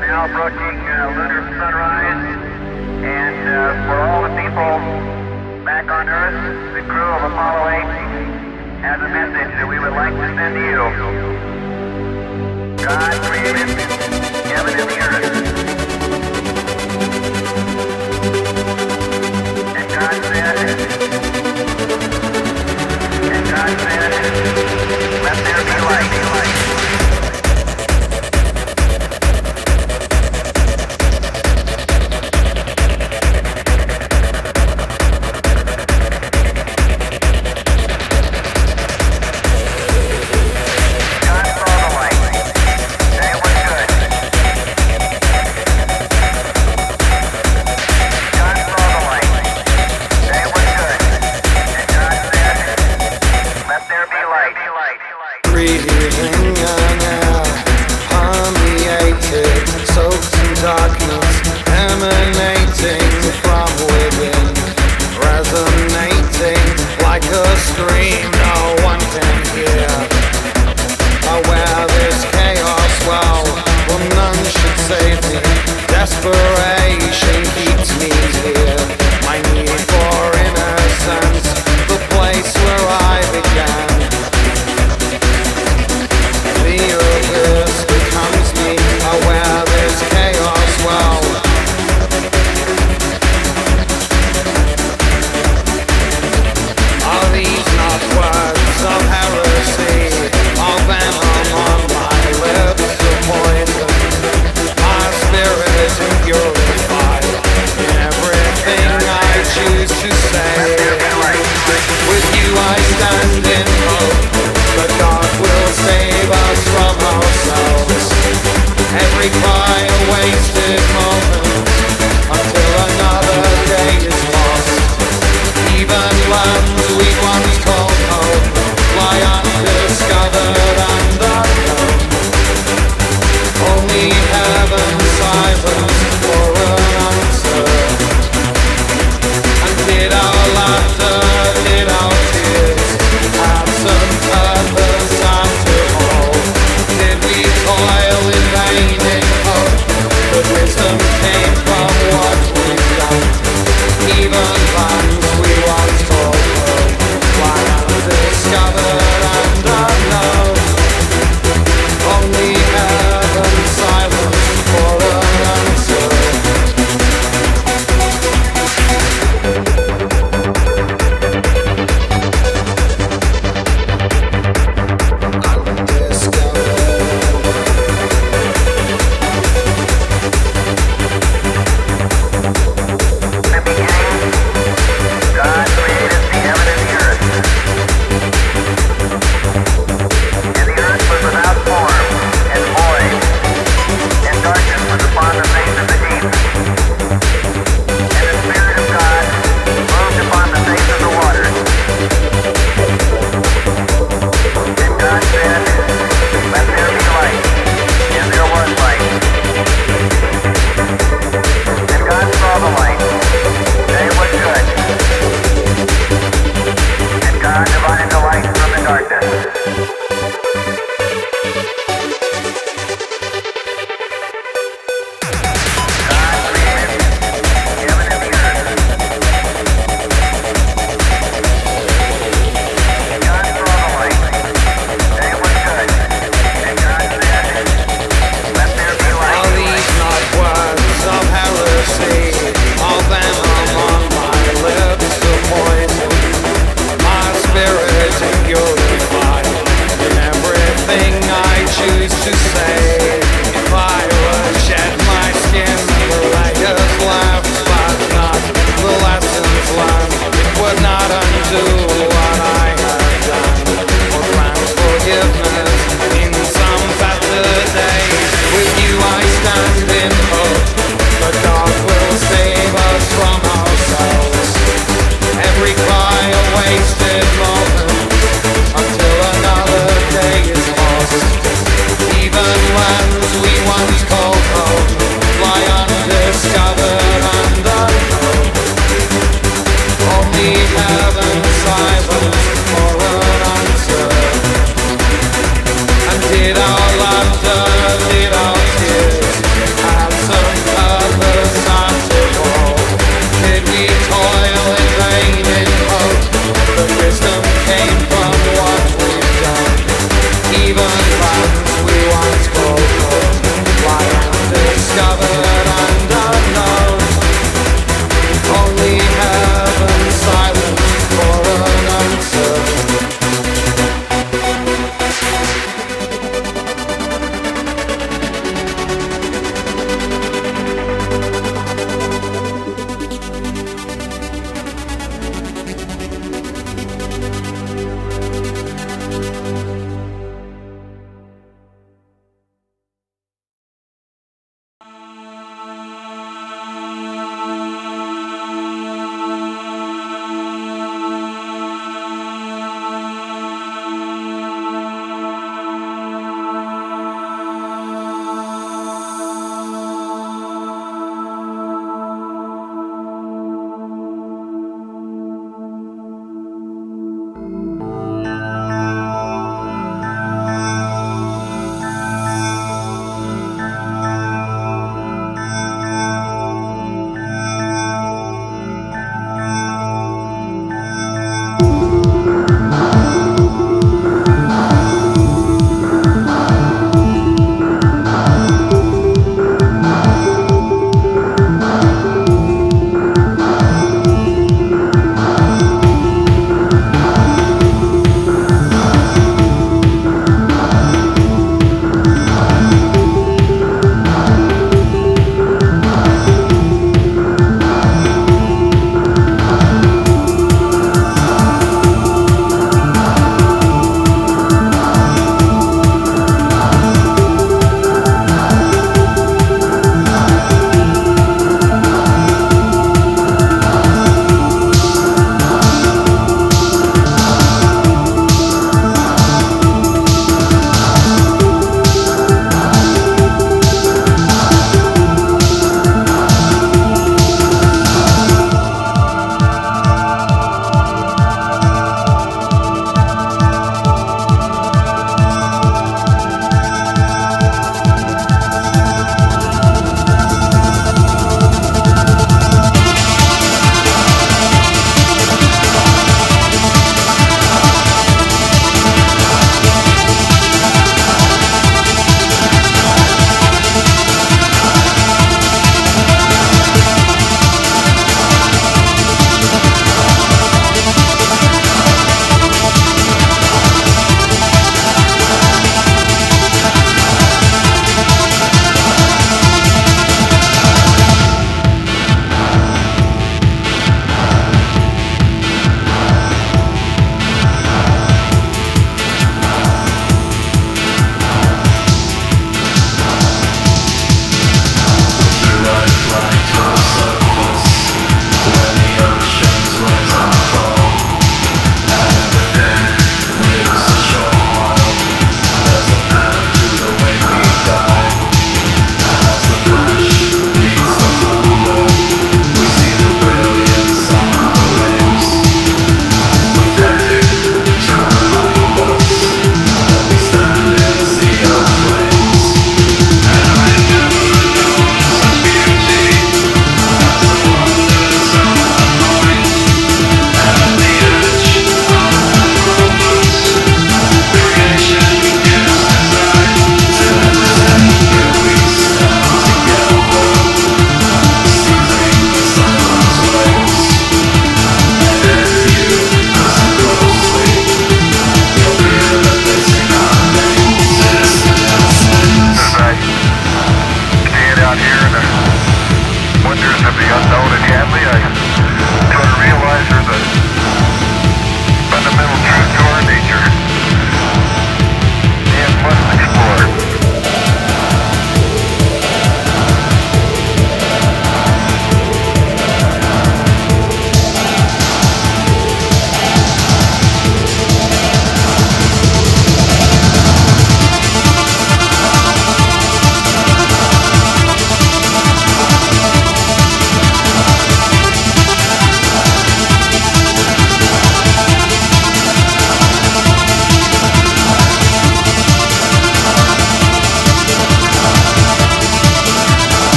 now 0.00 0.26
approaching 0.26 0.76
uh, 0.86 1.12
lunar 1.16 1.42
sunrise. 1.58 2.26
And 3.04 3.48
uh, 3.48 3.86
for 3.86 3.96
all 4.00 4.22
the 4.22 4.34
people 4.40 4.78
back 5.64 5.90
on 5.90 6.08
Earth, 6.08 6.74
the 6.74 6.82
crew 6.90 7.02
of 7.02 7.22
Apollo 7.30 7.68
8 7.68 7.82
has 8.82 9.00
a 9.00 9.08
message 9.08 9.52
that 9.56 9.68
we 9.68 9.78
would 9.78 9.92
like 9.92 10.14
to 10.14 10.26
send 10.36 10.54
to 10.54 10.62
you. 10.62 10.80
God 12.84 13.12
created 13.24 13.68
heaven 14.46 14.78
and 14.78 14.88
the 14.90 14.98
earth. 15.00 15.55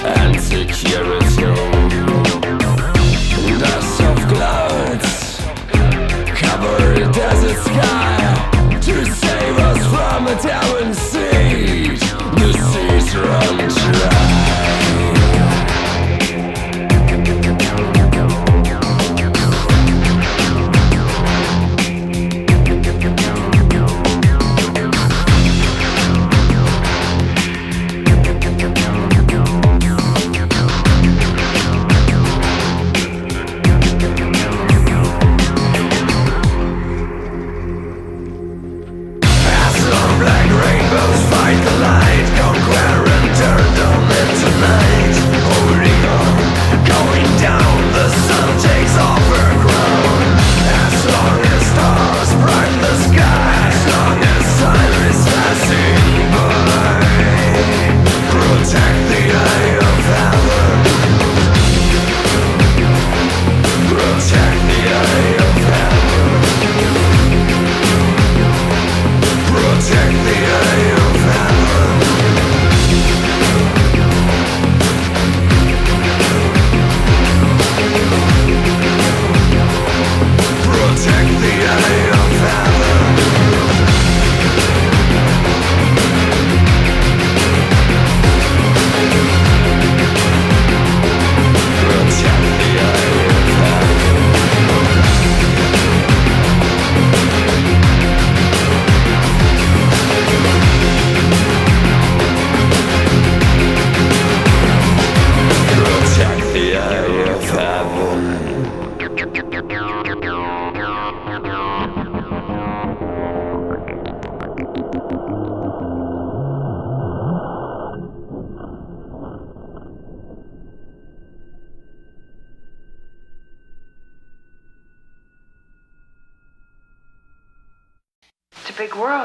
It's 0.00 0.50
a 0.50 0.64
big 0.64 1.96
world. 2.06 2.17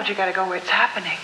You 0.07 0.15
got 0.15 0.25
to 0.25 0.33
go 0.33 0.45
where 0.45 0.57
it's 0.57 0.69
happening. 0.69 1.17